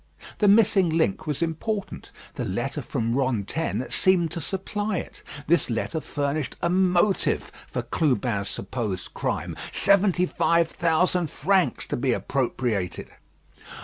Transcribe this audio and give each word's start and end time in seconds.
The 0.39 0.47
missing 0.47 0.89
link 0.89 1.27
was 1.27 1.43
important. 1.43 2.11
The 2.33 2.43
letter 2.43 2.81
from 2.81 3.13
Rantaine 3.15 3.85
seemed 3.91 4.31
to 4.31 4.41
supply 4.41 4.97
it. 4.97 5.21
This 5.45 5.69
letter 5.69 6.01
furnished 6.01 6.55
a 6.59 6.71
motive 6.71 7.51
for 7.71 7.83
Clubin's 7.83 8.49
supposed 8.49 9.13
crime: 9.13 9.55
seventy 9.71 10.25
five 10.25 10.67
thousand 10.67 11.29
francs 11.29 11.85
to 11.85 11.97
be 11.97 12.13
appropriated. 12.13 13.11